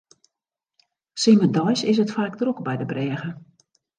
[1.23, 3.29] Simmerdeis is it faak drok by de brêge.